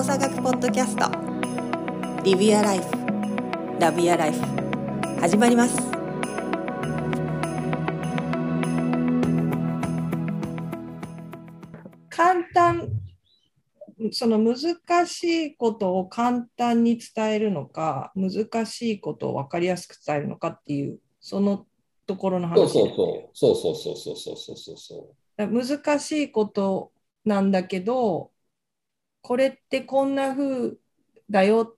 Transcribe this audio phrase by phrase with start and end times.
[0.00, 2.84] 動作学ポッドキャストリビアライフ
[3.78, 4.40] ラビアライフ
[5.20, 5.76] 始まります。
[12.08, 12.88] 簡単
[14.10, 21.66] その難しいことを簡単に伝えるのか難しいことを分かりやすく伝えるのかっていうその
[22.06, 23.54] ところの話、そうそうそう。
[23.54, 26.90] そうそうそうそうそうそう難しいこと
[27.26, 28.29] なんだけど
[29.22, 30.74] これってこんな風
[31.28, 31.76] だよっ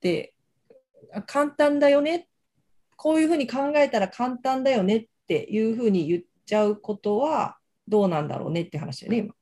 [0.00, 0.34] て
[1.26, 2.28] 簡単だよね
[2.96, 9.34] こういうふうに考えたら簡単だよねっていうふうに言っちゃうことはどうなんだろうねって話だよね今。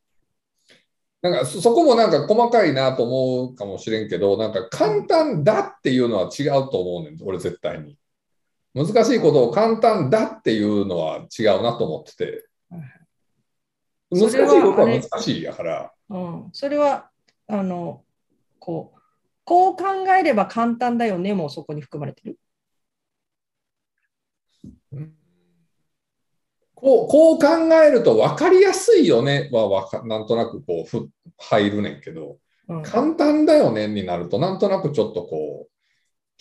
[1.23, 7.97] なんかそこもなんか細かいなと思うかもしれんけど、なんか簡単だっていうのは違うと思うねん、俺絶対に。
[8.75, 12.49] 難しいことを簡単だっていうのは違うなと思ってて。
[14.13, 15.93] 難しいことは難しいやから。
[16.11, 17.11] うん、それは
[17.47, 18.05] あの
[18.59, 19.01] こう
[19.45, 19.85] こう考
[20.19, 22.39] えれば簡単だよねもうそこに含まれてる？
[26.75, 35.69] こうこう考えると分かりやすいよねはわかなんとなくこうふ入るねんけど、うん、簡単だよねになるとなんとなくちょっとこう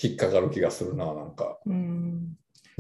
[0.01, 1.59] 引っかかる気がするななんか。
[1.65, 2.00] うん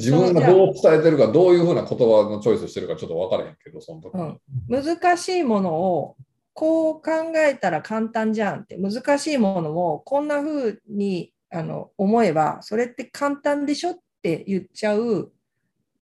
[0.01, 6.17] 自分がどう伝えてるかどういうふうな言葉のチョイスしてるかちょっと分からへんけどその時、うん、難しいものを
[6.53, 15.31] こう考えたら簡単じゃんって難しいものをこんな風にあの思えばそれって簡単でしょって言っちゃう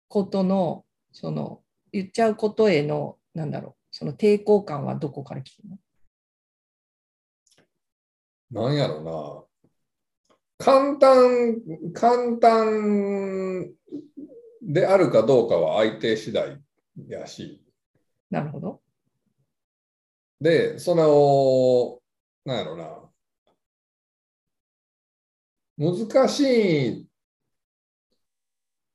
[0.08, 5.78] ことのその言っちゃうことへのなんだろうその抵抗感はどこから来るの？
[8.66, 9.45] なんやろな
[10.58, 11.56] 簡単
[11.92, 13.72] 簡単
[14.62, 16.58] であるかどうかは相手次第
[17.08, 17.62] やし
[18.30, 18.80] なるほど。
[20.40, 22.00] で、その、
[22.44, 23.10] なんやろな、
[25.78, 26.40] 難し
[26.88, 27.08] い、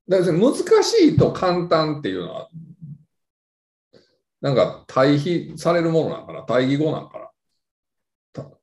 [0.07, 2.50] だ難しいと簡単っていうのは、
[4.41, 7.27] なんか対比されるものなんかな、対義語なんかな。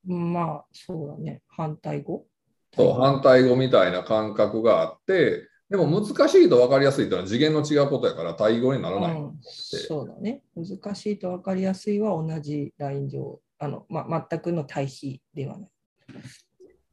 [0.04, 1.42] まあ、そうだね。
[1.48, 2.28] 反対語
[2.78, 9.21] そう、反対語みたいな感覚があって、でも難しいと分かりやすいというのは次元の違うことやから対義語にならない。
[9.21, 10.43] うん、そうだね。
[10.56, 15.71] 難しいと分かりやすいは同じライン上、あのま、全くの対比ではない。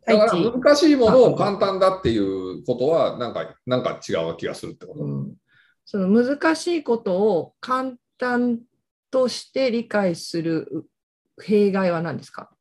[0.05, 5.33] だから難しいものを簡単だっていうことはなんかなんか違う気がするってこと、うん、
[5.83, 8.59] その難しいことを簡単
[9.09, 10.85] として理解する
[11.41, 12.51] 弊害は何ですか？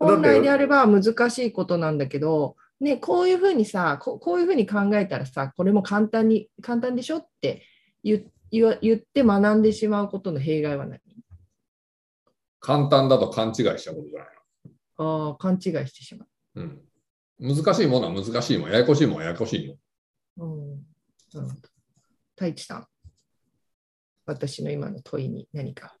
[0.00, 7.66] 本来であれば難しいことなんだけど、ね、こういうふうにさこ、こういうふうに考えたらさ、これも簡単に、簡単でしょって
[8.02, 11.00] 言言言って学んでしまうことの弊害は何
[12.58, 14.28] 簡単だと勘違いしちゃうことじゃない
[14.98, 15.28] の？
[15.28, 16.24] ああ、勘違いしてしま
[16.56, 16.60] う。
[16.60, 16.80] うん。
[17.38, 19.76] 難しいものは難しいもん、ややこしいもんはややこしい
[20.38, 20.50] もん。
[20.50, 20.86] うん。
[21.34, 21.68] なるほど。
[22.36, 22.86] 太一さん、
[24.26, 25.96] 私の今の問いに何か、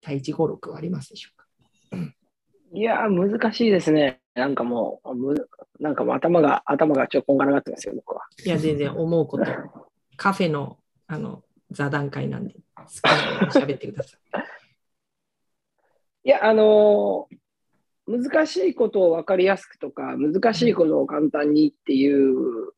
[0.00, 2.14] 太一語録はありますでしょうか？
[2.74, 4.20] いやー、難しいですね。
[4.34, 5.48] なんかもう、む
[5.78, 8.22] なんかもう頭が、頭がちょっとこんがらがってますよ、僕は。
[8.44, 9.44] いや、全然思うこと。
[10.16, 14.20] カフェのあの座談会なんで、好きなように喋ってください。
[16.28, 17.36] いや、あのー
[18.06, 22.74] 難しいことを分かりやすくとか、難しいことを簡単にっていう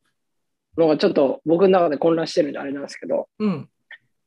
[0.76, 3.68] のがちょっと僕の中で混乱してるんであれなんですけど、うん、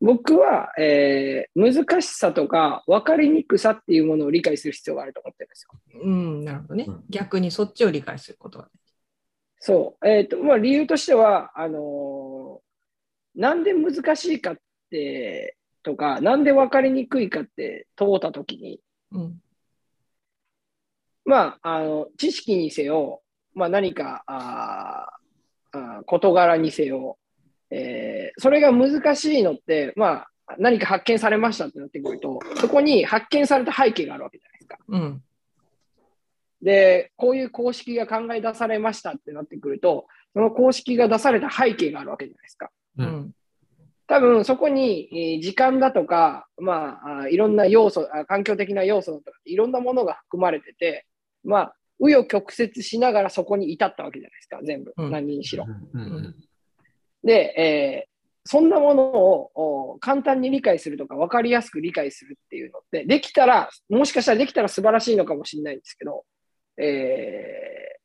[0.01, 6.01] 僕は、えー、難しさとか分かりにくさっていうものを理解する必要があると思ってるんですよ。
[6.03, 6.85] うん、なるほどね。
[6.87, 8.69] うん逆にそっちを理解することが、
[9.59, 10.07] そう。
[10.07, 12.69] えっ、と、まあ理由としては、あのー
[13.35, 14.57] なんで難しいかっ
[14.89, 19.41] て、とか、なんで分かりにくいかって問うたときに、うん
[21.23, 23.21] まあ、あの、知識にせよ、
[23.53, 27.17] まあ何か、あーあー事柄にせよ、
[27.71, 34.77] えーそれが難しいのって、まあ、何か発見されましたってなってくると、そこに発見された背景があるわけじゃないですか。
[34.87, 35.23] うん
[36.61, 42.69] で、こういう公式が考え出されましたってなってくると、その公式が出された背景があるわけじゃないですか。
[42.97, 43.31] ううんん
[44.07, 51.05] 多分そこに、えー時間だとか、まあ、あいろんな要素あ、環境的な要素だとか、いろんなものが含まれてて、
[51.43, 55.65] まあ、紆余曲折しながらそこに至ったわけじゃないですか、全部、うん何にしろ。
[55.93, 56.35] うんうん
[57.23, 58.09] で、えー
[58.45, 59.51] そんなものを
[59.93, 66.25] お簡単に理解するとか、分かりやすく理解するっていうのって、できたら、もしかしたらできたら素晴らしいのかもしれないんですけど、
[66.77, 67.99] えー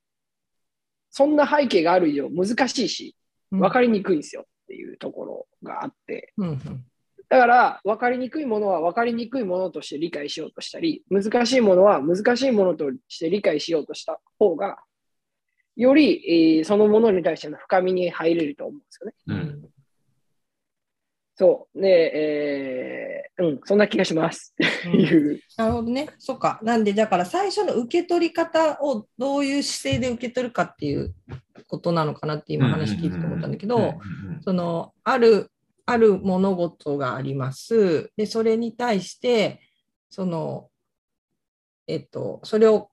[1.17, 3.15] そんな背景がある以上難しいし、
[3.53, 6.85] 分かりにくいんですよっていうところがあって、うんうん。
[7.29, 14.79] だから、分かりにくいものは分かりにくいものとして理解しようとしたり、難しいものは難しいものとして理解しようとした方が、
[15.77, 19.15] より、えーそのものに対しての深みに入れると思うんですよね。
[19.27, 19.75] うん
[21.37, 21.81] そう。
[21.81, 24.55] で、えーうん、そんな気がします。
[24.59, 24.63] う。
[25.59, 26.09] なるほどね。
[26.19, 26.61] そうか。
[26.63, 31.13] なんで、だから最初の受け取り方をどういう姿勢で受け取るかっていう
[31.67, 33.95] ことなのかなって今話聞いてて思ったんだけど、
[34.43, 35.51] その、ある、
[35.87, 38.13] ある物事があります。
[38.17, 39.61] で、それに対して、
[40.11, 40.71] その、
[41.89, 42.91] えっと、それを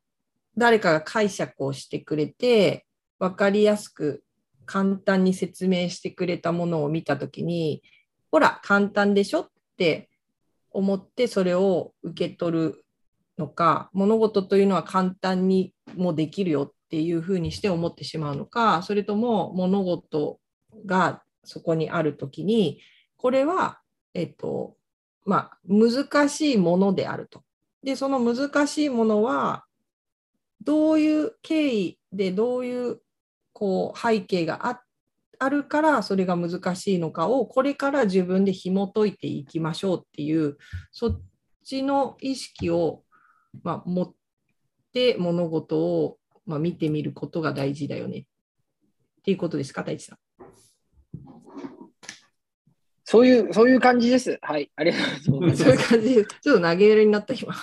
[0.58, 2.86] 誰かが解釈をしてくれて、
[3.20, 4.24] 分かりやすく
[4.66, 7.84] 簡単に説明してくれたものを見たときに、
[8.32, 10.10] ほら、簡単でしょって
[10.72, 12.86] 思ってそれを受け取る
[13.38, 20.40] のか、物事というのは簡単にもできるよっていうふうにして思ってしまうのか、それとも物事
[20.86, 22.80] がそこにあるときに、
[23.18, 23.80] これは、
[24.14, 24.76] えっと、
[25.26, 27.44] まあ、難しいものであると。
[27.84, 29.66] で、その難しいものは、
[30.64, 33.02] どういう経緯でどういう
[33.54, 34.82] こう背景があ
[35.40, 40.58] あるからそれが難しいのかをこれから自分で紐解いていきましょうっていう
[40.92, 41.22] そっ
[41.64, 43.04] ちの意識を、
[43.64, 44.14] まあ、持っ
[44.94, 48.24] て物事を、まあ、見てみることが大事だよねっ
[49.24, 50.18] ていうことですか、大地さん。
[53.04, 54.40] そういう、そういう感じです。
[54.42, 54.72] はい。
[54.76, 55.64] ありがとうございます。
[55.64, 57.54] そういう感じで、ちょっと投げやりになった今。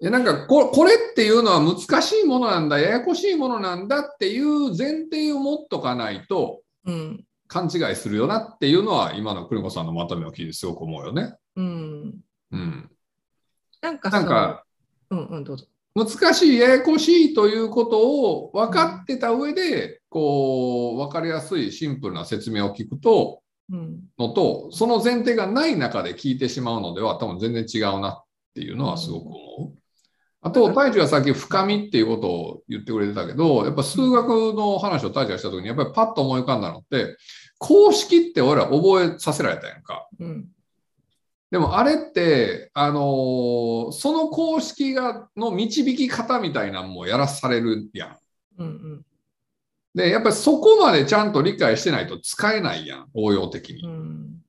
[0.00, 7.24] いやなんかここれっていうのは難しいものなんだ、ややこしいものなんだっていう前提を持っとかないとうん。
[7.48, 11.34] 勘違いするよなっていうのは今の邦子さんのまとめを聞いてすごく思うよね。
[11.56, 12.14] うん。
[12.52, 12.90] うん、
[13.80, 14.64] なんかなんか
[15.10, 15.66] うんうん、どうぞ。
[15.94, 23.40] 難しい、ややこしいということを分かってた上で、こう分かりやすいシンプルな説明を聞くと
[23.70, 24.00] うん。
[24.18, 28.24] のと、その前提がない中で聞いてしまうのでは多分全然違うなっ
[28.54, 29.78] ていうのはすごく思う。
[30.40, 37.16] あと、太一がさっき深みっていうことを言ってくれてたけど、やっぱ数学の話を太一がしたときに、やっぱりパッと思い浮かんだのって、
[37.58, 40.08] 公式って俺ら覚えさせられたやんか。
[40.20, 40.48] うん。
[41.50, 48.16] でもあれって、あのーその公式がの導き方みたいなのもやらされるやん。
[48.58, 49.04] うんうん。
[49.94, 53.82] で、やっぱりそこまでちゃんと理解してないと使えないやん、応用的に。
[53.82, 54.42] うん。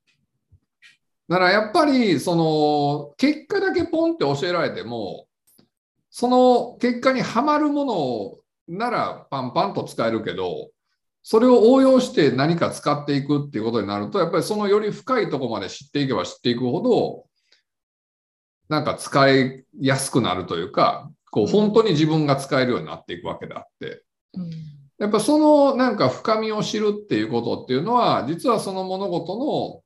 [1.29, 5.27] だからやっぱり、その、結果だけポンって教えられても、
[6.19, 7.85] その結果にはまるも
[8.67, 10.69] のならパンパンと使えるけど、
[11.23, 17.23] それを応用して何か使っていくっていうことになると、やっぱりそのより深いところまで知っていけば知っていくほど、
[18.67, 24.49] なんか使いやすくなるというか、こう本当に自分が使えるようになっていくわけであって、うん。
[24.97, 29.81] やっぱそのなんか深みを知るっていうことっていうのは、実はその物事の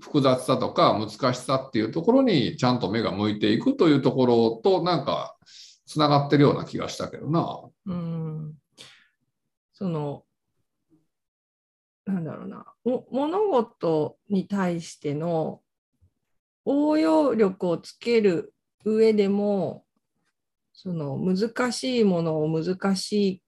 [0.00, 5.36] 複雑さとか難しさっていうところにちゃんと目が向いていくというところとなんか
[5.86, 7.60] つながってるような気がしたけどな。
[7.86, 8.54] うん。
[9.72, 10.24] その、
[12.04, 15.60] なんだろうな、お物事に対しての
[16.64, 18.52] 応用力をつける
[18.84, 19.84] 上でも、
[20.72, 23.42] その難しいものを難しい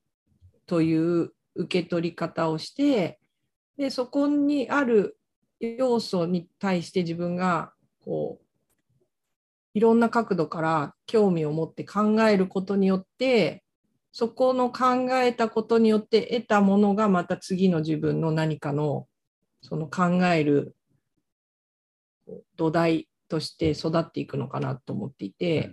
[0.67, 3.21] という受け取り方をして、
[3.77, 5.18] で、そこにある
[5.61, 7.73] 要素に対して自分が
[8.05, 8.45] こう
[9.75, 13.63] いろんな角度から興味を持って考えることによって
[14.13, 19.07] そこの考えたことによって得たものがまた次の自分の何かの
[19.63, 20.75] その考える
[22.57, 25.73] 土台として育っていくのかなと思っていて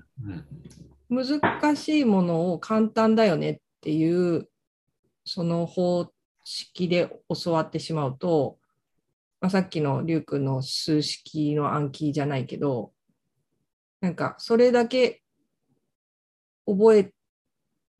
[1.09, 4.47] 難しいものを簡単だよねっていう
[5.23, 6.11] その方
[6.43, 7.09] 式で
[7.43, 8.57] 教わってしまうと、
[9.45, 12.93] まあ、さっきのリュウ君の数式の暗記じゃないけど
[14.01, 15.21] なんかそれだけ
[16.65, 17.11] 覚え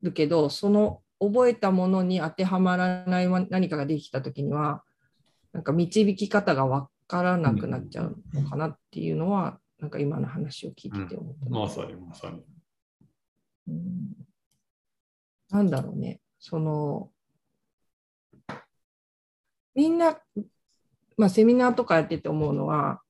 [0.02, 4.82] るけどその覚えたものに当てはまらない何かができた時には
[5.52, 12.42] なんか導き方が分からなくなっちゃうのかなっていうのは、なんか今の話を聞いてて思った、まさにまさに。
[13.68, 14.26] うん。
[15.48, 17.10] なんだろうね、その、
[19.74, 20.18] みんな、
[21.16, 23.00] まあ、セミナーとかやってて思うのは、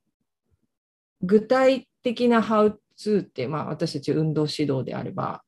[1.23, 5.43] 具体的なハウツーって、まあ、私たち運動指導であれば、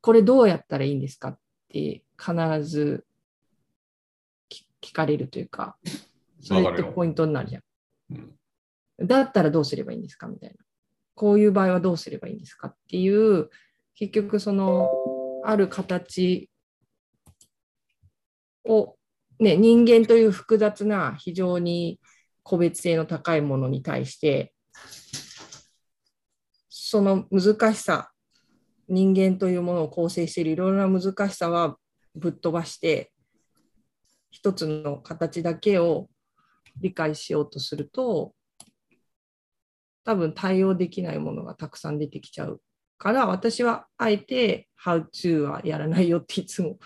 [0.00, 3.06] これどうやったらいいんですかって必ず
[4.50, 5.76] 聞聞かれるというか、
[6.40, 7.62] それってポイントになるじゃん。
[8.10, 8.34] うん
[8.98, 10.56] だったらどうすればいいんですかみたいな。
[11.14, 13.50] こういう場合はどうすればいいんですかっていう、
[13.94, 14.90] 結局その、
[15.44, 16.50] ある形
[18.64, 18.96] を、
[19.44, 22.00] ね、人間という複雑な非常に
[22.42, 24.52] 個別性の高いものに対して
[26.68, 28.10] その難しさ
[28.88, 31.76] 人間というものを構成しているいろいろな難しさは
[32.14, 33.12] ぶっ飛ばして
[34.30, 36.08] 一つの形だけを
[36.80, 38.34] 理解しようとすると
[40.04, 42.60] 多分対応できないものがたくさん出てきちゃう
[42.98, 46.78] から私はあえて「How to」はやらないよっていつも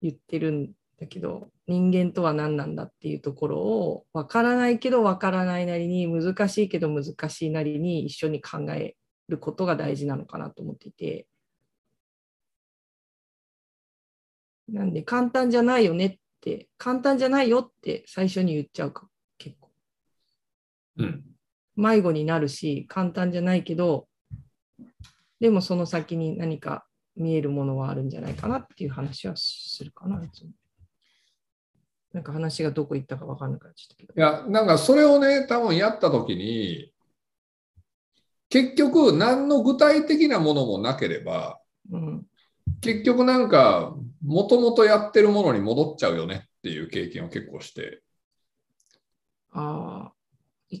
[0.00, 0.72] 言ってるん
[1.02, 8.94] だけど人間とは何なんだっていうところを分からないけど分からないなりに難しいけど難しいなりに一緒に考え
[9.28, 11.26] ることが大事なのかなと思っていて
[14.68, 19.70] なんで簡単じゃないよねって簡単じゃないよって最初に言っちゃうか結構
[20.98, 21.24] うん。
[21.74, 24.06] 迷子になるし簡単じゃないけど
[25.40, 30.22] でもその先に何か見えるものはあるんじゃないかなっていう話はするかな。
[30.24, 30.50] いつも
[32.12, 34.14] なんか話がどこ行ったか分かんなくなっちゃったけど。
[34.14, 36.92] いや、なんかそれをね、多分やったときに、
[38.50, 41.58] 結局、何の具体的なものもなければ、
[41.90, 42.26] うん、
[42.82, 48.02] 結局なんか、もともとやってるものに戻っちゃうよねっていう経験を結構して。
[49.52, 50.12] ああ、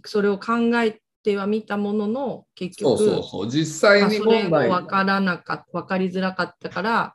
[0.04, 3.50] それを考えてはみたものの、結そう局、そうそう。
[3.50, 4.68] 実際に問題。
[4.68, 7.14] 分からなかった、分かりづらかったから、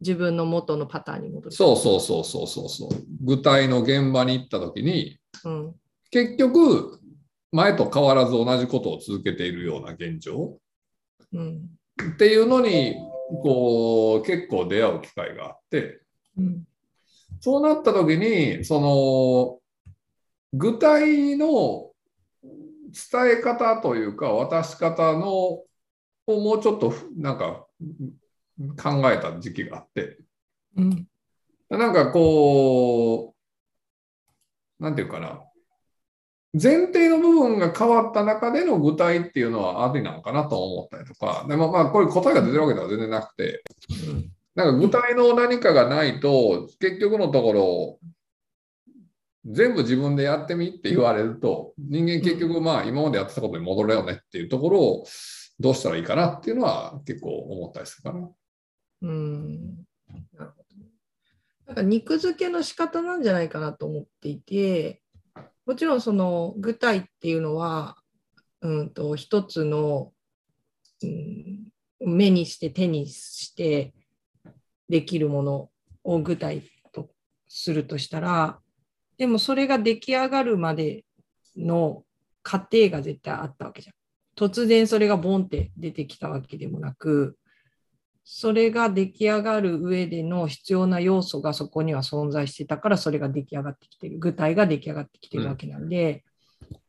[0.00, 1.52] 自分の元のパターンに戻る。
[1.54, 2.90] そうそうそうそうそうそう。
[3.22, 5.74] 具体の現場に行ったときに、うん。
[6.10, 7.00] 結局、
[7.52, 10.58] 前と変わらず同じことを続けているような現状
[11.32, 11.70] うん。
[12.14, 12.94] っていうのに、
[13.42, 16.00] こう、結構出会う機会があって、
[16.36, 16.64] うん。
[17.40, 19.60] そうなった時に、その、
[20.52, 21.90] 具体の
[22.42, 25.62] 伝え方というか、渡し方の、
[26.28, 27.66] をもうちょっと、なんか、
[28.76, 30.18] 考えた時期があって、
[30.76, 31.06] うん。
[31.70, 33.34] なんかこ
[34.80, 35.42] う、なんていうかな、
[36.52, 43.62] 前提の部分が変わった中での具体っていうのはありなのかなと思ったりとか、でもまあ、これ答えが出てるわけでは全然なくて、
[44.08, 44.30] うん。
[44.54, 47.98] なんか具体の何かがないと、結局のところ、
[49.44, 55.06] 全部自分でやってみって言われると、人間結局まあ今までやってたことに戻れよねっていうところを
[55.60, 58.28] どうしたらいいかなっていうのは結構思ったりするかな。
[59.02, 59.86] うん
[60.32, 60.76] なるほど。
[61.66, 65.02] なんか肉付けの仕方なんじゃないかなと思っていて、
[65.66, 67.96] もちろんその具体っていうのは、
[68.60, 70.12] うんと一つの、
[71.02, 71.68] うん、
[72.00, 73.92] 目にして手にして
[74.88, 75.70] できるもの
[76.04, 76.62] を具体
[76.92, 77.10] と
[77.48, 78.58] するとしたら、
[79.18, 81.04] でもそれが出来上がるまで
[81.56, 82.04] の
[82.42, 83.94] 過程が絶対あったわけじゃん。
[84.36, 87.36] 突然それがボンって出てきたわけでもなく、
[88.28, 96.24] それが出来上がる上での必要な要素がそこには存在してたからそれが出来上がってきてる具体が出来上がってきてるわけなんで、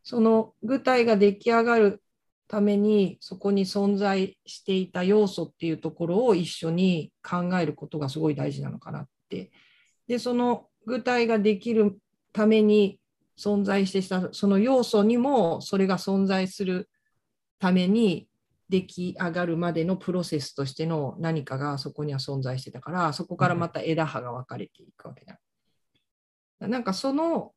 [0.01, 2.01] その具体が出来上がる
[2.47, 9.51] ためにそこに存在していた要素っていうところを一緒に考えることがすごい大事なのかなって。
[10.07, 11.99] でその具体ができる
[12.33, 12.99] ために
[13.37, 16.89] 存在してきたその要素にもそれが存在する
[17.59, 18.26] ために
[18.69, 25.39] 出来上がるまでのプロセスとしての何かがそこには存在してたからそこからまた枝葉が分かれていくわけだ。
[26.59, 27.53] なんかその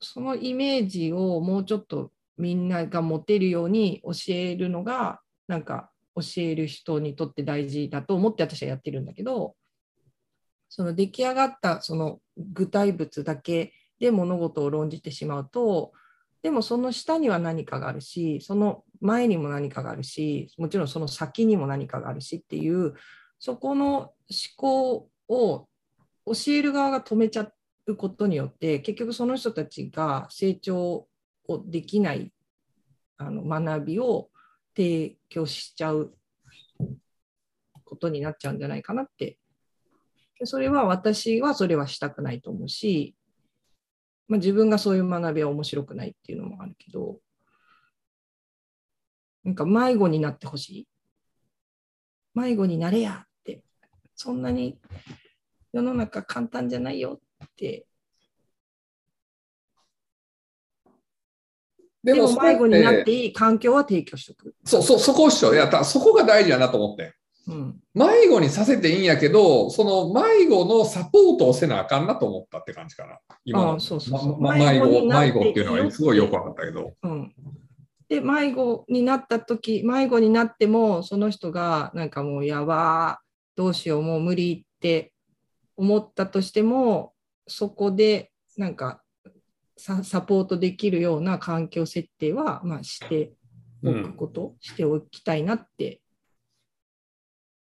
[0.00, 9.56] そのイメージをもうちょっとみんなが持てるように教えるのがなんか教える人にとって大事だと思って私はやってるんだけど
[10.68, 15.92] その出来上がったその具体物だけで物事を論じてしまうと
[16.42, 22.94] でもその下には何かがあるしその前にも何かがあるしもちろんその先にも何かがあるしっていう
[23.38, 24.12] そこの思
[24.56, 25.68] 考を
[26.26, 27.48] 教える側が止めちゃ
[27.86, 31.06] うことによって結局その人たちが成長
[31.48, 32.32] をできない
[33.16, 34.28] あの学びを
[34.76, 36.14] 提供しちゃう
[37.84, 39.38] ことになっちゃうんじゃないかなって。
[40.38, 43.16] でそれは私はそれはしたくないと思うし
[44.28, 47.18] まあ、自分がそういう学びは面白くないっていうのもあるけど、
[49.44, 50.88] なんか迷子になってほしい。
[52.34, 53.62] 迷子になれやって、
[54.14, 54.78] そんなに
[55.72, 57.86] 世の中簡単じゃないよって。
[62.02, 64.54] でも迷子になっていい環境は提供しておく。
[64.64, 65.52] そうそう、そこっしょ。
[65.52, 67.14] いや、たそこが大事やなと思って。
[67.48, 67.80] うん。
[67.94, 73.18] 迷子にさせていいんやけど、その迷子のサポートをせなあかんなと思ったって感じかな。
[73.44, 76.92] 今のああそうそうそうまま迷子迷子っていうのはすごいよく分かったけど。
[77.02, 77.34] うん、
[78.08, 85.12] で迷子になった時迷子になってもその人がなんかもうやばーどうしようもう無理って
[85.76, 87.12] 思ったとしても
[87.46, 89.02] そこでなんか
[89.78, 93.32] ササポートできるような環境設定は、まあ、して
[93.84, 96.00] おくこと、しておきたいなって、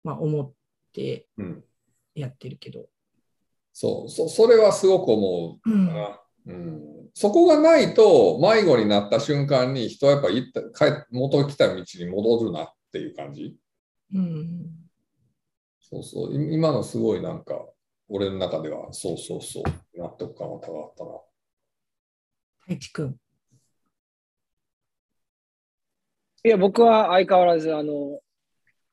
[0.03, 0.53] まあ、思っ
[0.93, 1.63] てうん。
[2.13, 2.87] やってるけど。
[3.71, 5.87] そう、そそれはすごく思ううん。
[6.45, 13.55] うん、そこがないと迷子になった瞬間に人はやっぱ行った帰っ元来た道に戻るなっていう感じ？
[14.13, 14.81] うん
[15.79, 16.33] そうそう。
[16.33, 17.67] い今のすごいなんか、
[18.07, 21.11] 俺の中ではそうそうそう、納得感は高かったな。
[22.59, 23.17] 太一君。
[26.43, 28.19] いや、僕は相変わらず、あの、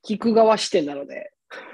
[0.04, 1.32] 聞く側視点なので、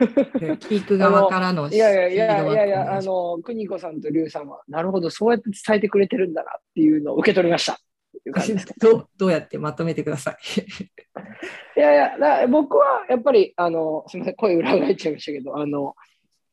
[0.60, 7.78] 聞く側からのいやいやいやいやいや、あの、邦子さんと劉さんは、なるほど、そうやって伝えてくれてるんだなっていうのを受け取りました。
[8.80, 10.36] どうどうやってまとめてください。
[11.76, 15.94] いやいや、だ僕はやっぱり、あの、すみません、声裏返っちゃいましたけど、あの、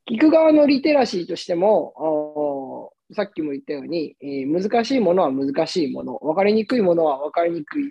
[0.10, 7.84] 聞く側のリテラシーとしても、おさっきも言ったように、えー難しいものは難しいもの、分かりにくいものは分かりにくい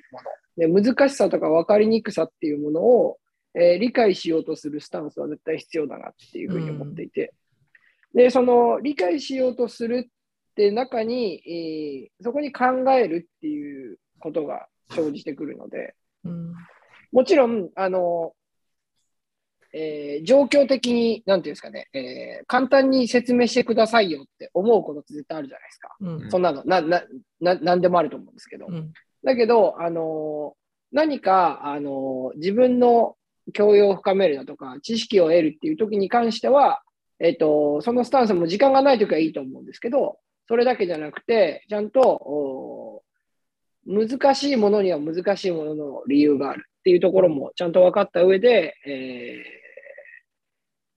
[0.57, 3.19] もの、で難しさとか分かりにくさっていうものを、
[3.55, 7.33] えー理解しようとするスタンスは絶対必要だなっていうふうに思っていて、
[8.15, 16.53] で、その理解しようとするって中に、えーそこに考えるっていうことが生じてくるので、うん。
[17.13, 18.35] もちろん、あの、
[19.73, 25.97] えー状況的に、なんていうんですかね、えー簡単に説明してくださいよって思うことって絶対あるじゃないですか。
[26.01, 26.31] うん。
[26.31, 27.03] そんなの、な、な、
[27.41, 28.67] な、なんでもあると思うんですけど。
[28.69, 28.93] うん。
[29.23, 30.57] だけど、あの
[30.93, 33.17] 何か、あの自分の
[33.53, 36.83] 教養を深めるだとか、知識を得るっていう時に関しては、
[37.19, 40.19] えっ、と、そのスタンスも時間がない時はいいと思うんですけど、
[40.49, 43.03] それだけじゃなくて、ちゃんと、
[43.87, 49.61] 難しいものには難しいものの理由があるっていうところもちゃんと分かった上で、えー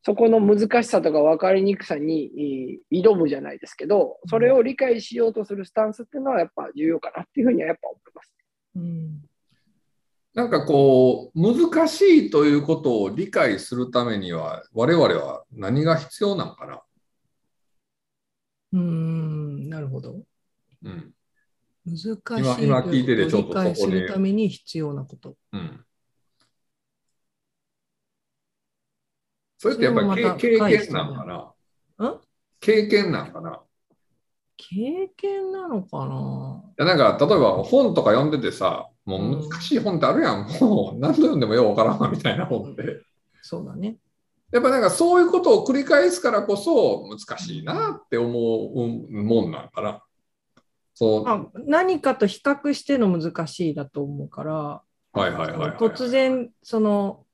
[0.05, 2.29] そこの難しさとか分かりにくさに
[2.91, 8.33] 挑むじゃないですけど、それを理解しようとするスタンスっていうのはやっぱ重要かなっていうふうにはやっぱ思います。
[8.75, 9.32] うん
[10.33, 16.81] なんかこう、難しいということを理解するためには、我々は何が必要なのかな？
[18.73, 20.23] うんなるほど。
[20.83, 21.13] うん。
[21.85, 25.35] 難しい今今聞いててちょっと理解するために必要なこと。
[25.51, 25.85] うん。
[29.59, 31.53] それってやっぱり経験なんか
[31.99, 32.07] な？
[32.07, 32.21] ん？
[32.59, 33.61] 経験なんかな？
[34.57, 36.63] 経験なのかな？
[36.79, 43.01] いやなんか例えば本とか読んでてさ、もう難しい本ってあるやん、 もう何度読んでもようわからんわみたいな本って。
[43.41, 43.97] そうだね。
[44.51, 50.03] やっぱなんかそういうことを繰り返すからこそ難しいなって思うもんなんかな。
[50.93, 51.23] そう。
[51.27, 57.25] あ何かと比較しての難しいだと思うから、はいはいはいはい、突然その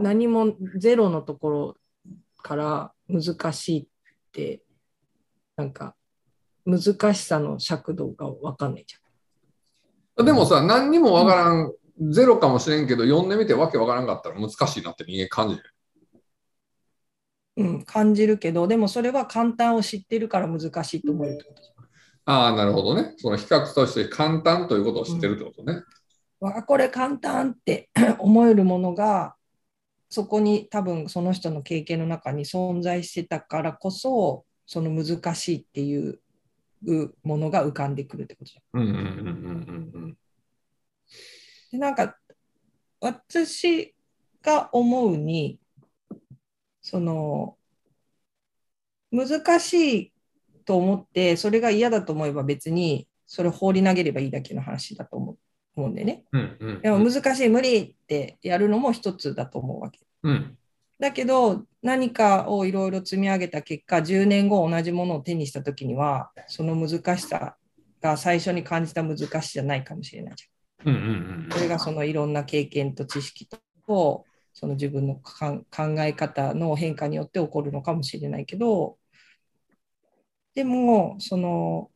[0.00, 1.76] 何もゼロのところ
[2.42, 3.86] から難しいっ
[4.32, 4.62] て
[5.56, 5.94] なんか
[6.64, 8.96] 難しさの尺度が分かんないじ
[10.24, 11.72] でもさ、何にもわからん、
[12.10, 15.62] ゼロかもしれんけど、読んでみてわけわからんかったら難しいなって人間感じる。
[17.56, 21.68] うん、感じるけどでもそれは簡単を知ってるから難しいと思うってことじ
[22.24, 23.14] ああ、なるほどね。
[23.16, 25.82] その比較として簡単ということを知ってるってことね。
[26.42, 26.52] ゃん。
[26.52, 27.88] わこれ簡単って
[28.20, 29.34] 思えるものが
[30.10, 36.20] そこに多分その人の経験の中に存在してたからこそその難しいっていう
[37.22, 38.80] ものが浮かんでくるってことじゃん。
[38.80, 40.18] うんうんうんうんうん
[41.70, 42.16] でなんか
[43.00, 43.94] 私
[44.42, 45.58] が思うに
[46.80, 47.56] その
[49.10, 50.12] 難しい
[50.64, 55.38] と思ってそれが嫌だと思えば別にそれを放り投げればいいだけの話だと思う
[55.76, 56.24] 思うんでね。
[56.32, 60.00] うんうんうんでも難しい無理ってやるのも一つだと思うわけ。
[60.22, 60.58] うん
[60.98, 67.56] だけど何かをいろいろ積み上げた結果10年後同じものを手にした時にはその難しさ
[68.00, 70.88] が最初に感じた難しさじゃないかもしれないじゃん。
[70.88, 73.48] うんうんうんそれがそのいろんな経験と知識
[73.86, 75.64] とその自分の考
[76.00, 78.96] え方の変化によって起こるのかもしれないけど
[80.54, 81.90] でもその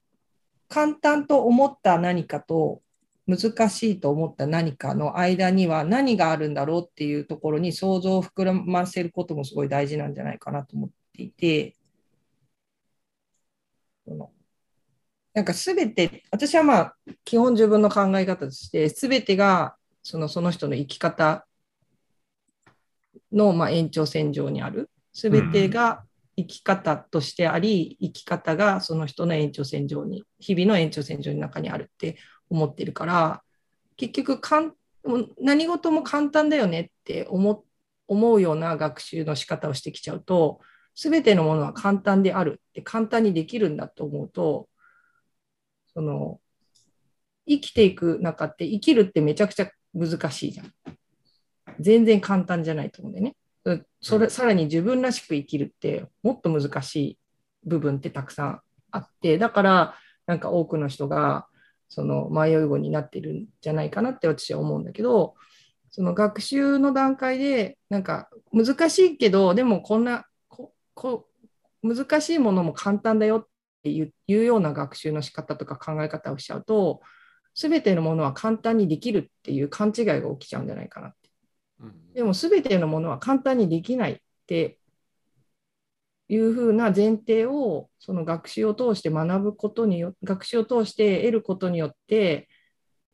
[0.69, 2.81] 簡単と思った何かと
[3.27, 11.77] 難しいと思った何かの間には何があるんだろうっていうところに想像を膨らませることもすごい大事なんじゃないかなと思っていて。
[14.05, 14.33] その
[15.35, 21.47] なんか全て私はまあ基本自分の考え方として全てがそのその人の生き方
[23.33, 24.91] のまあ延長線上にある。
[25.15, 26.05] 全てが
[26.37, 32.17] 生き方としてあり生き方がその人の延長線上に日々の延長線上の中にあるって
[32.53, 33.43] 思ってるから
[33.97, 34.75] 結局かん
[35.41, 37.65] 何事も簡単だよねって思
[38.07, 40.61] 思うような学習の仕方をしてきちゃうと
[40.95, 44.69] 全てのものは簡単であるって簡単にできるんだと思うと
[45.95, 46.41] その
[47.49, 50.73] 生きていく中って生きるってめちゃくちゃ難しいじゃん。
[51.81, 53.35] 全然簡単じゃないと思うんでね。
[54.01, 57.19] それさらに自分らしく生きるってもっと難しい
[57.65, 58.61] 部分ってたくさん
[58.91, 59.95] あってだから
[60.27, 61.47] なんか多くの人が
[61.95, 65.35] その迷い子になってるんじゃないかなって私は思うんだけど
[65.91, 71.29] その学習の段階でなんか難しいけどでもこんなここ
[71.83, 73.47] 難しいものも簡単だよっ
[73.83, 77.03] ていういうような学習の仕方とか考え方をしちゃうと
[77.55, 81.29] 全てのものは簡単にできるっていう勘違いが起きちゃうんじゃないかなって。
[82.15, 84.79] でも全てのものは簡単にできないって
[86.29, 92.49] いうふうな前提をその学習を通して学ぶことによ学習を通して得ることによって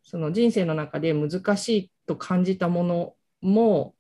[0.03, 3.94] その人生の中で難しいと感じたものも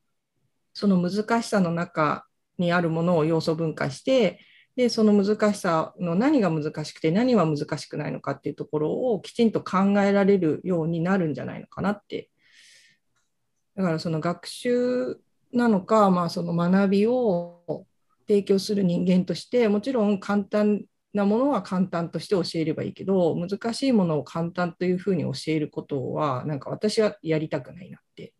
[0.72, 2.26] その難しさの中
[2.58, 4.40] にあるものを要素分解して
[4.76, 12.30] でその難しさの何が難しくて何は難しくないのかっていうところをきちんと考えられるようになるんじゃないのかなって。
[13.76, 15.18] だからその学習
[15.52, 17.86] なのか、まあ、その学びを
[18.28, 28.34] 提供する人間としてもちろん簡単なものは簡単として教えればいいけど難しいものを簡単というふうに教えることはなんか私はやりたくないなって。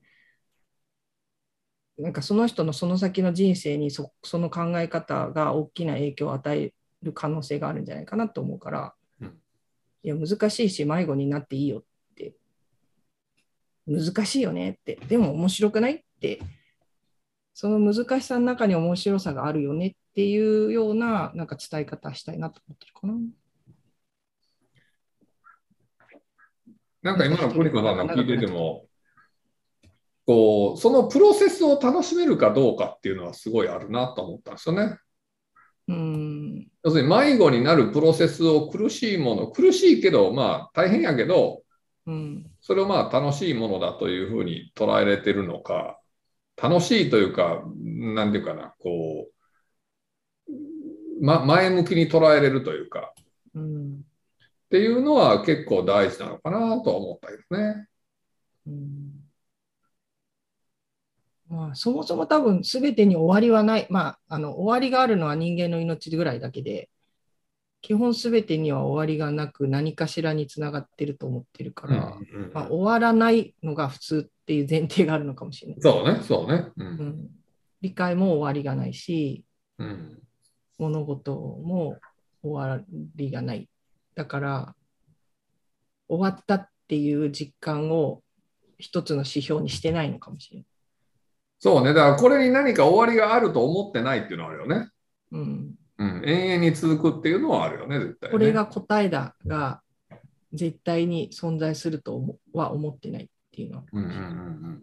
[1.96, 6.72] なんかその人のその先の人生にそその考え方が大きな影響を与え
[7.03, 9.29] る可能性があるんじゃないかなと思うから、うん。
[10.05, 11.83] いや難しいし迷子になっていいよっ
[12.14, 12.35] て。
[13.88, 14.96] 難しいよねって。
[15.09, 16.40] でも面白くないって
[17.60, 23.14] その難しさの中に面白さがあるよねっていうようななんか伝え方したいなと思ってるかな。
[27.02, 28.86] なんか今のクリコさんの聞いてても、
[30.24, 34.96] こう、そのプロセスを楽しめるかどうかっていうのはすごいあるなと思ったんですよね。
[35.88, 41.62] うん要するに迷子になるプロセスを苦しいもの、苦しいけど、まあ大変やけど、
[42.06, 45.98] うんそれをまあ楽しいものだというふうに捉えれてるのか、
[46.60, 49.28] 楽しいというか、なんていうかな、こ
[50.48, 53.12] う、ま、前向きに捉えれるというか、
[53.54, 54.04] うん
[54.68, 57.86] っていうのは結構大事なのかなとは思ったけどね。
[58.66, 59.08] うん。
[61.48, 66.90] まあ、そもそも多分全てに終わりはない、まあ、あの終わりがあるのは人間の命ぐらいだけで。
[67.88, 75.81] 基本全てには終わりがなく何かしらにつながってると思ってるから、うんうんまあ、終わらないのが普通っていう前提があるのかもしれない。
[75.81, 76.66] そうね、そうね。
[76.77, 76.85] う。
[76.85, 77.29] うんん、
[77.81, 79.42] 理解も終わりがないし
[79.79, 80.20] うん。
[80.77, 81.96] 物事も
[82.42, 82.85] 終わ
[83.16, 83.70] りがない。
[84.14, 84.74] だから
[86.11, 88.22] 終わったっていう実感を
[88.77, 90.66] 一つの指標にしてないのかもしれない。
[91.59, 91.94] そうね。
[91.94, 94.90] だからこれに何か終わりがあると思ってないっていうのはあるよね。
[95.33, 96.22] うんうん。
[96.24, 98.32] 永遠に続くっていうのはあるよね、絶対、ね。
[98.32, 99.82] これが答えだが
[100.52, 103.84] 絶対に存在すると思は思ってないっていうのは。
[103.92, 104.82] うんうんうんうん。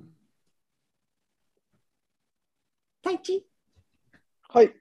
[3.04, 3.46] 太一
[4.50, 4.74] はい。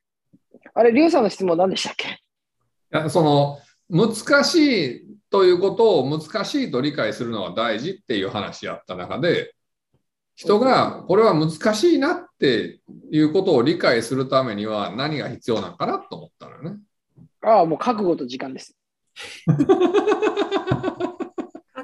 [0.74, 2.08] あれ、リュウさんの質問何でしたっけ？
[2.08, 2.16] い
[2.90, 9.53] やその難しいということを難しいと理解するのは大事っていう話やった中で
[10.36, 16.76] 人がこれは難しいなっていうことを理解するためには何が必要なのかなと思ったのよね。
[17.40, 18.76] ああ、もう覚悟と時間です。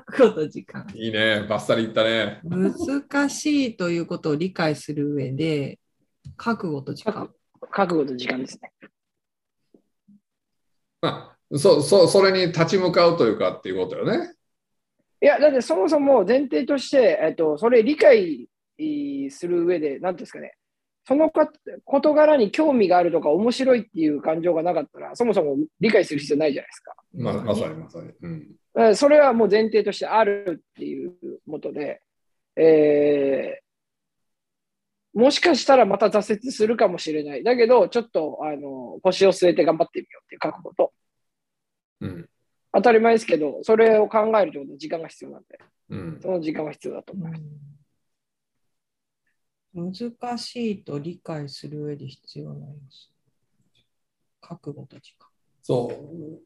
[0.07, 0.87] 覚悟と時間。
[0.95, 2.41] いいね、バッサリ言ったね。
[2.45, 5.79] 難しいということを理解する上で
[6.37, 7.31] 覚悟と時間。
[7.71, 8.73] 覚悟と時間ですね。
[11.03, 14.35] まあ、そそそれに立ち向かうというかっていうことよね。
[15.23, 18.49] いや、だってそもそも前提として、えっと、それ理解
[19.31, 20.55] する上で、なんていうんですかね、
[21.05, 21.51] そのか
[21.85, 26.95] 事柄に興味があるとか面白いっていう感情がなかったら、そもそも理解する必要ないじゃないですか。
[27.13, 28.11] ままさにまさに。
[28.23, 28.47] うん
[28.95, 31.13] それはもう前提としてあるっていう
[31.51, 32.03] ことで、
[32.57, 33.71] えー
[35.13, 37.43] もしかしたらまた挫折するかもしれない。
[37.43, 40.93] だけど、ちょっとあの腰を据えて頑張ってみようっていう覚悟と、
[42.01, 42.29] うん
[42.73, 45.59] 当たり前ですけど、それを考えるってことは時間が必要なんで、
[45.91, 47.43] うんその時間は必要だと思います。
[47.43, 47.81] うん
[49.73, 53.09] 難しいと理解する上で必要な要素。
[54.41, 55.29] 覚悟と時間。
[55.63, 56.41] そう。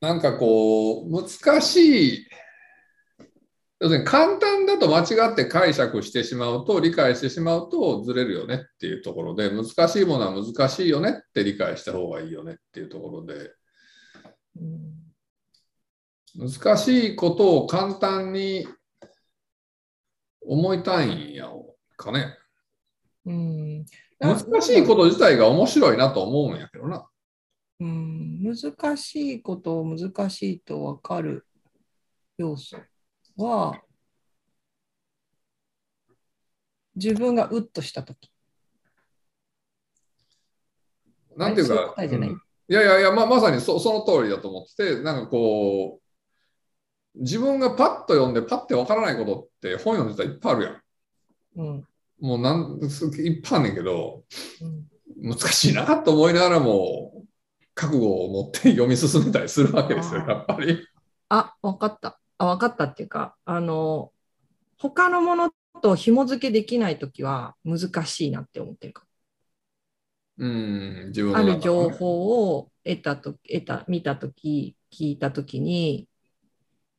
[0.00, 2.28] なんかこう、難しい、
[3.80, 13.50] 要するに簡単だと間違って解釈してしまうと、理解してしまうとずれるよねっていうところで、難しいものは難しいよねって理解した方がいいよねっていうところで、うん
[16.34, 18.66] 難しいことを簡単に
[20.40, 21.48] 思いたいんや
[21.96, 22.36] かね。
[23.26, 23.84] うん
[24.20, 27.08] 難しいこと自体が面白いなと思うんやけどな。
[27.80, 31.46] うん、難しいことを難しいと分かる
[32.36, 32.76] 要素
[33.36, 33.80] は、
[36.96, 38.32] 自分がうっとしたとき。
[41.36, 41.94] なんていうか、
[42.68, 46.00] いやいやいや、ままさにそその通りだと思ってて、なんかこ
[47.14, 50.82] う、自分がパッと読んで、パッてわからないことって本読んでたらいっぱいあるやん。
[51.56, 51.88] うん
[52.20, 54.24] もうなんすいっぱいあんねんけど、
[54.60, 54.88] うん
[55.20, 57.24] 難しいなと思いながらも、
[57.74, 60.86] 覚悟を持って読み進めたりするわけですよ、やっぱり。
[61.28, 62.20] あ、分かった。
[62.38, 64.12] あ、分かったっていうか、あの、
[64.78, 65.50] 他のもの
[65.82, 69.04] と紐付けできないときは難しいなって思ってるか
[70.38, 76.08] うん、自分のある情報を得たと得た見たとき聞いたときに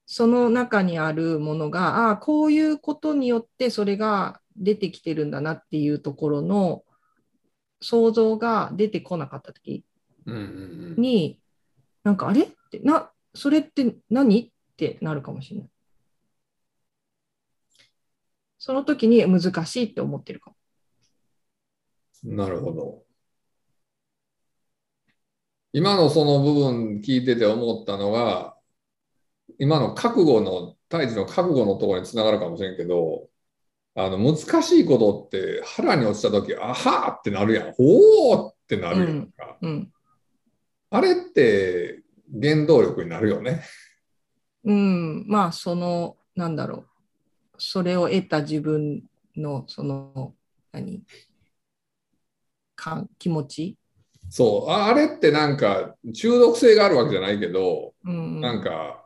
[0.06, 6.84] その中にあるものがああこういうことによってそれが出てきてるんだなっていうところの
[7.82, 9.86] 想像が出てこなかったとき
[10.26, 10.46] うんうんう
[11.00, 11.40] んに
[12.04, 15.70] なんかあれってなそれって何ってなるかもしれない。
[18.58, 20.56] その時に難しいって思ってるかも。
[22.24, 23.04] なるほど。
[25.72, 28.56] 今のその部分聞いてて思ったのが、
[29.60, 33.30] 今の覚悟の、胎児の覚悟のところにつながるかもしれんけど、
[33.96, 37.74] あの難しいことって腹に落ちた時、あはーってなるやん。
[37.78, 39.58] おーってなるやんか。
[39.62, 39.92] うん。
[40.90, 42.04] あれって
[42.42, 43.64] 原動力になるよね。
[44.64, 46.88] うん、まあそのなんだろう
[47.58, 49.04] それを得た自分
[49.36, 50.34] のその
[50.72, 51.04] 何？
[52.76, 53.78] か気持ち、
[54.30, 54.72] そう。
[54.72, 59.06] ああれってなんか中毒性があるわけじゃないけど、うん、なんか、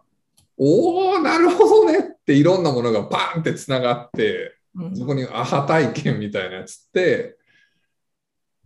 [0.58, 7.38] おー、なるほどねっていろんなものがパーンってつながって、うんそこにアハ体験みたいなやつって、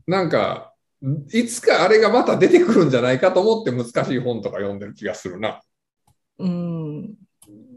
[0.05, 0.73] なんか、
[1.33, 5.61] いつかあれがまた出てくるんじゃないかと思って難しい本とか読んでる気がするな。
[6.39, 7.15] うん、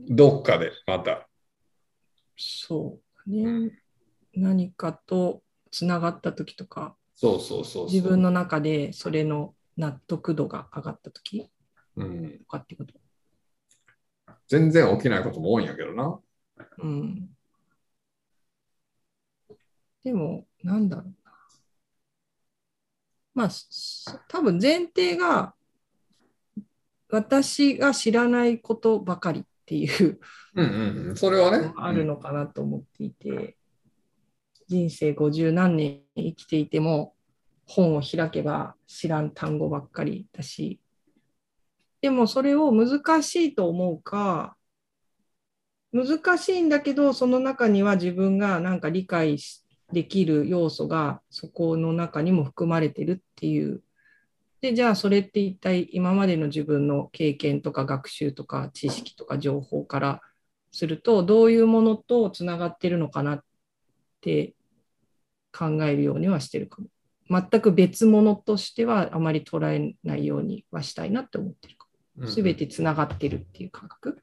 [0.08, 1.28] どっかでまた。
[2.36, 3.72] そうね
[4.34, 7.84] 何かとつながった時とかそうそうそう。
[7.84, 11.50] 自分の中でそれの納得度が上がった時
[11.96, 12.38] うん。
[12.38, 12.94] とかってこと、
[14.48, 16.18] 全然起きないことも多いんやけどな。
[16.78, 17.28] うん、
[20.02, 21.12] でもなんだろうな
[23.34, 25.54] まあす多分前提が
[27.10, 30.20] 私が知らないことばかりっていう
[30.54, 31.16] うんうんうん。
[31.16, 31.70] それはね。
[31.76, 33.58] あるのかなと思っていて、
[34.70, 37.14] 人生50何年生きていても
[37.66, 40.80] 本を開けば知らん単語ばっかりだし。
[42.00, 44.56] でもそれを難しいと思うか
[45.92, 49.38] 難しいんだけどその中には自分がなんか理解
[49.92, 53.82] できる要素がそこの中にも含まれてるっていう。
[54.60, 60.20] でじゃあそれって一体今までの自分の経験とか学習とか知識とか情報から
[60.70, 63.44] するとどういうものとつながってるのかなっ
[64.20, 64.54] て
[65.52, 66.88] 考えるようにはしてるかも。
[67.30, 71.86] 全く別物としてはあまり捉えないようにはしたいなって思ってるか
[72.16, 72.30] うんも。
[72.30, 74.22] すべてつながってるっていう感覚。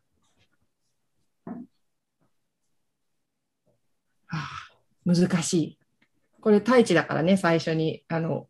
[4.25, 4.47] はあ、
[5.05, 5.79] 難しい。
[6.41, 8.47] これ太一だからね、最初にあの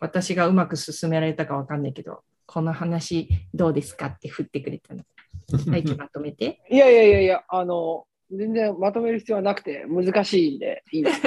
[0.00, 5.04] 私がうまく進められたかわかんないけど、この話どうですかって振ってくれたの。
[5.50, 6.60] 太一まとめて。
[6.70, 11.22] いやいやいやいや、あの、全然まとめる必要はなくて、難しいんで、いいんです。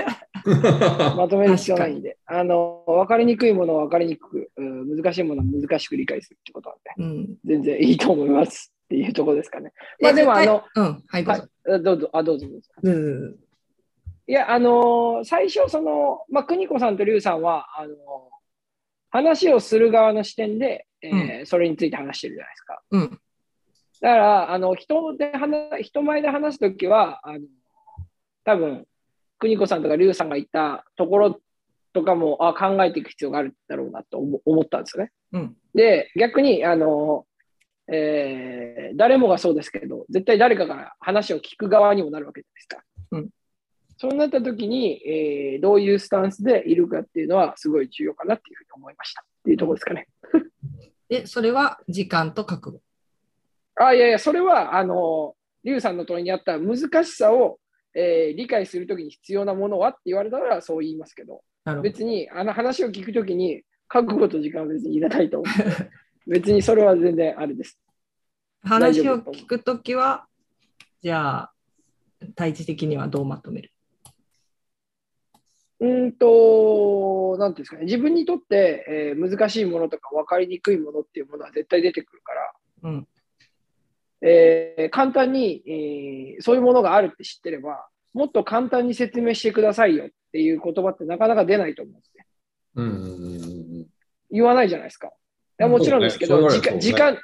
[1.16, 7.36] まとめる必要ないんで、あの、分かりにくいものは分かりにくく、うん難しいものは難しく理解するってことなんで、うん。
[7.46, 9.74] 全然いいと思いますっていうところですかね。
[10.02, 11.48] まあでも、あの、うん、はい、どうはいぞ。
[11.70, 12.70] あどうぞ、あ、どうぞどうぞ。
[12.84, 13.36] うんうん
[14.30, 17.96] いや、あの最初、その、まあ、邦子さんと劉さんは、あの
[19.10, 22.82] 話をする側の視点で、えーそれについて話してるじゃないですか。
[22.92, 23.10] うん。
[24.02, 27.46] だから、あの人で話人前で話すときは、あの
[28.44, 28.86] 多分
[29.40, 31.40] 邦子さんとか劉さんが言ったところ
[31.94, 35.12] とかもあ考えていく必要があるだろうなと思思ったんですよね。
[35.34, 35.56] うん。
[35.74, 37.26] で、逆に、あの、
[37.92, 42.84] えー誰もがそうですけど、絶対誰かから話を聞く側にもなるわけじゃないですか。
[43.12, 43.30] うん
[44.00, 50.08] そうなった時に、えーどういうスタンスでいるかっていうのはすごい重要かなっていうふうに思いましたっていうところですかね。
[51.10, 52.82] で、それは時間と覚悟。
[53.76, 57.60] あ、いやいや、それは、あの、リュウさんの問いにあった難しさを、
[58.00, 61.82] えー理解するときに必要なものはって言われたらそう言いますけど、ど。
[61.82, 66.30] 別にあの話を聞くときに覚悟と時間は別にいらないと思う。
[66.30, 67.80] 別にそれは全然あれです。
[68.62, 70.28] 話を聞くときは、
[71.02, 71.54] じゃあ、
[72.36, 73.72] 対峙的にはどうまとめる？
[75.80, 83.08] うんと、なんていうんですかね、自分にとって、えー難しいものとか分かりにくいものっていうものは絶対出てくるから、うん。
[84.22, 92.26] えー簡単に、えーそういうものがあるって知ってれば、もっと簡単に説明してくださいよっていう言葉ってなかなか出ないと思うんですね。
[92.76, 93.88] うん
[94.32, 95.08] 言わないじゃないですか。
[95.08, 95.12] い
[95.60, 97.18] やもちろんですけど、ね時間、時間、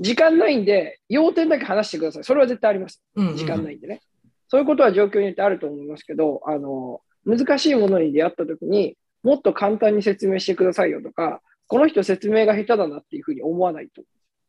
[0.00, 2.24] 時間ないんで、要点だけ話してください。
[2.24, 3.02] それは絶対あります。
[3.16, 3.36] うん。
[3.36, 4.00] 時間ないんでね。
[4.48, 14.02] そういうことは状況によってあると思いますけど、あの、難しいものに出会ったときにもっと簡単に説明してくださいよとか、この人説明が下手だなっていうふうに思わないと。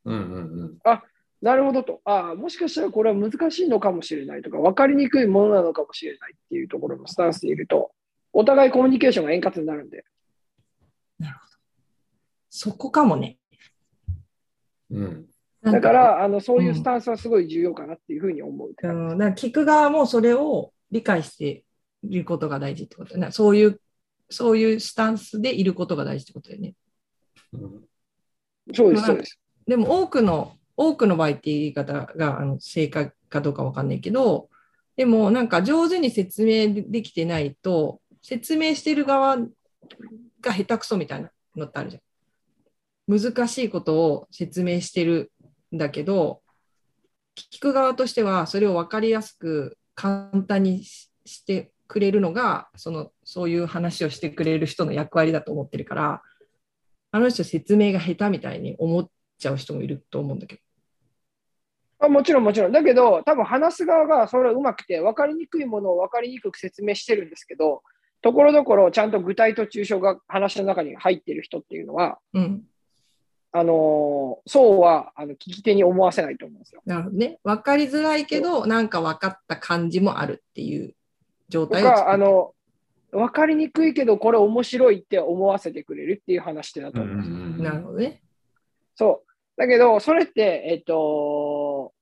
[0.06, 0.78] うんうんうん
[1.42, 2.02] なるほどと。
[2.04, 7.92] ああ、もしかしたらこれは難しいのかもしれないとか、分かりにくいものなのかもしれないっていうところのスタンスでいると、
[8.34, 10.06] お互いコミュニケーションが円滑になるんで。
[12.50, 13.38] そこかもね。
[14.90, 15.26] うん
[15.62, 18.70] だから、あのそういうスタンスはすごい重要かなっていうふうに思う。
[18.70, 18.76] うん、
[19.18, 21.66] だから聞く側もそれを理解して
[22.02, 23.32] いることが大事ってことだね。
[23.32, 23.82] そういう、
[24.30, 26.76] そういうスタンスでいることが大事ってことだよね。
[27.54, 27.90] うん
[28.74, 29.40] そうです、そうです。
[29.68, 34.50] でも多くの、多くの場合っていう言い方があの正解かどうかわかんないけど、
[34.96, 39.38] でもなんか上手に説明できてないと、説明してる側
[40.40, 43.20] が下手くそみたいなのってあるじゃん。
[43.20, 45.34] 難しいことを説明してる
[45.76, 46.42] んだけど、
[47.36, 56.22] 聞く側としてはそれを分かりやすく簡単にししてくれるのがそのそういう話をしてくれる人の役割だと思ってるから
[57.12, 60.69] あの人説明が下手みたいに思っちゃう人もいると思うんだけど。
[62.00, 62.72] あもちろん、もちろん。
[62.72, 67.84] だけど、多分話す側がそれはうまくて、分かりにくいものを分かりにくく説明してるんですけど、
[68.22, 72.64] ところどころちゃんと具体と抽象が話の中に入ってる人っていうのは、うん、
[73.52, 76.82] あのーそうはあの聞き手に思わせないと思うんですよ。
[76.86, 77.40] なるほどね。
[77.44, 80.96] 分かりづらいけどなんか分かった感じもあるっていう
[81.50, 82.54] 状と態を作るか、あの、
[83.12, 87.36] 分かりにくいけど、これ面白いって思わせてくれるっていう話ってだとうん思うんですよ。
[87.36, 88.22] うんなるほどね。
[88.96, 89.30] そう。
[89.58, 90.94] だけど、それって、えっと、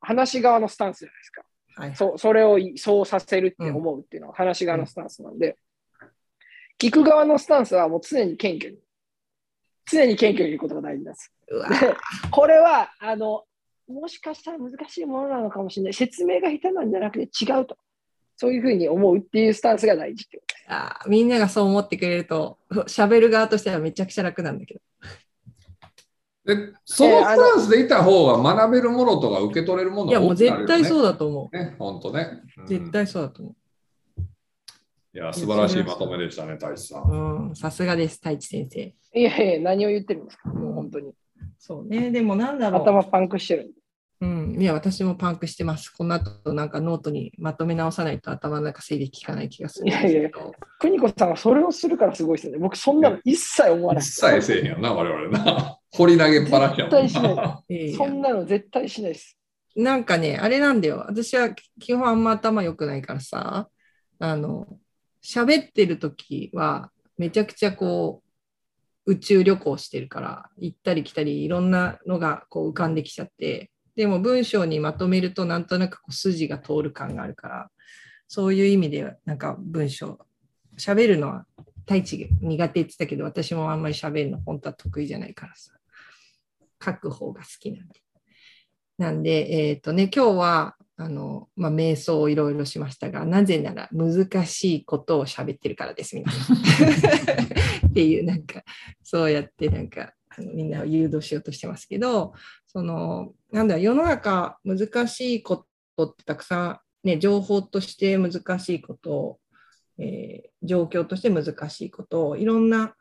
[0.01, 1.43] 話し側のスタンスじゃないですか。
[1.75, 1.95] はい。
[1.95, 5.57] そそれをいそうさせるって思うっていうのは話し側のスタンスなんで、
[6.79, 8.77] 聞く側のスタンスはもう常に謙虚に、
[9.89, 11.33] 常に謙虚にいることが大事です。
[12.31, 13.43] これは、あの、
[13.87, 15.93] もしかしたら難しいものなのかもしれない。
[15.93, 17.77] 説明が下手なんじゃなくて違うと。
[18.35, 20.55] そういうふうに思うっていうスタンスが大事ってこと。
[20.73, 24.81] あーみんながそう思ってくれると喋る側としてはめちゃくちゃ楽なんだけど。
[26.47, 31.75] でそのスタンスでいた方が学べるものとか受け取れるものいやもう絶対うそうだと思ね。
[31.77, 32.41] 本当ね。
[32.57, 32.63] うう。
[32.63, 33.55] ん絶対そうだと思
[35.13, 37.03] いや、素晴らしいまとめでしたね、大志さん。
[37.03, 37.47] う。
[37.49, 38.79] うん、さすがです、太一先生。
[39.19, 41.11] いやいや、何を言ってるんですかもう本当に。
[41.59, 42.81] そうね、でもなんだろう。
[42.83, 43.73] 頭パンクしてる。
[44.19, 45.89] うん、いや、私もパンクしてます。
[45.89, 50.09] この後なんかノートにまとめ直さないと頭の中整理効かない気がするんですけど。
[50.09, 50.29] いやいや
[50.79, 52.59] 邦子さんがそれをするからすごいですよね。
[52.59, 54.03] 僕、そんなの一切思わない。
[54.03, 55.77] 一切せえへんよな、我々な。
[55.93, 57.29] 掘り投げっぱなしやもん絶対しな
[57.79, 59.37] いそんなの絶対しないです。
[59.75, 61.03] なんかね、あれなんだよ。
[61.07, 63.69] 私は基本あんま頭良くないからさ、
[64.17, 64.67] あの、
[65.23, 68.23] 喋ってる時はめちゃくちゃこ
[69.05, 77.71] う、宇宙旅行してるから、行ったり来たりいろんなのがこう浮かんできちゃって、でも文章にまとめるとなんとなくこう筋が通る感があるから、
[78.27, 80.19] そういう意味でなんか文章、
[80.77, 81.45] 喋るのは
[81.79, 85.71] 太一が苦手って言ってたけど、私もあんまり喋るの本当は得意じゃないからさ、
[86.85, 88.01] 書く方が好きなんで。
[88.99, 96.57] なんで、えっ、とね、今日は、あの、まあ、瞑想をいろいろしましたが、なぜなら難しいことを喋ってるからです、皆さん。
[97.89, 98.63] っていう、なんか、
[99.01, 102.33] そうやって、なんか、あのみんなを誘導しようとしてますけど、
[102.77, 109.39] その、なんだ、世の中難しいことってたくさん、ね、情報として難しいこと、
[109.97, 112.93] えー状況として難しいことを、いろんな、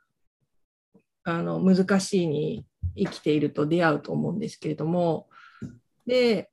[1.24, 2.64] あの、難しいに
[2.96, 5.28] 生きていると出会うと思うんですけれども、
[6.06, 6.50] で、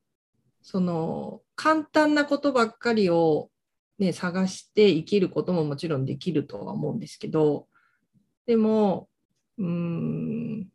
[0.61, 3.49] その簡単なことばっかりを、
[3.99, 7.67] ね、探して生きることももちろんできるとは思うんですけど、
[8.47, 9.07] でも、
[9.57, 10.67] うーん、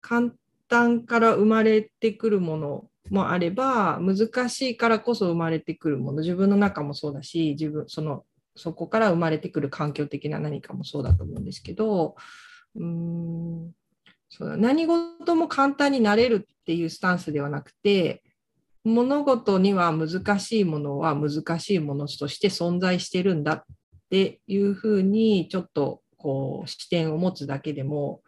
[0.00, 0.30] 簡
[0.68, 12.16] 単から生まれてくるものもあれば、難しいからこそ生まれてくるもの、自分の中もそうだし、自分、その、そこから生まれてくる環境的な何かもそうだと思うんですけど、
[12.74, 13.72] うーん、
[14.30, 18.22] そうだ何事も簡単になれるっていうスタンスではなくて
[18.84, 23.62] 物事には難しいものは難しいものとして存在してるんだっ
[24.10, 28.22] ていうふうにちょっとこう視点を持つだけでも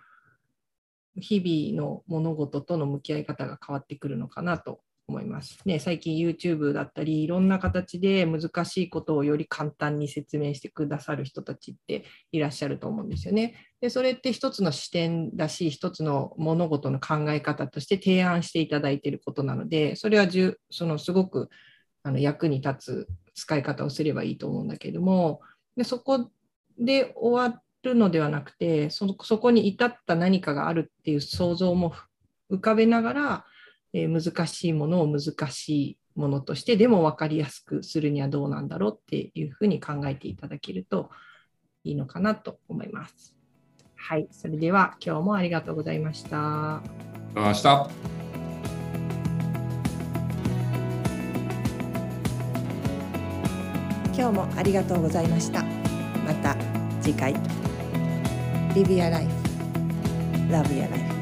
[1.17, 5.59] 日々の物事との向き合い方が変わってくるのかなと思います。
[5.65, 13.57] ね、最近 YouTube だったり、いろんな形で難しいことをより簡単に説明してくださる人たちっていらっしゃると思うんですよね。
[13.81, 21.49] で、それって一つの視点だし、一つの物事の考え方として提案していただいていることなので、それはじゅそのすごく
[22.05, 25.41] あの役に立つ使い方をすればいいと思うんだけども、
[25.77, 26.31] でそこ
[26.79, 31.95] で終わってるのではなくてその、そこに至った何かがあるっていう想像も
[32.51, 33.45] 浮かべながら、
[33.93, 41.11] えー難しいものを難しいものとしてでも分かりやすくするにはどうなんだろうっていうふうに考えていただけると
[41.83, 43.35] いいのかなと思います。
[43.97, 46.83] はい、それでは今日もありがとうございました。
[47.35, 47.91] 明日
[54.21, 55.63] 今日もありがとうございました
[56.27, 56.55] また
[57.01, 57.35] 次回
[58.75, 59.33] Live your life.
[60.49, 61.20] Love your life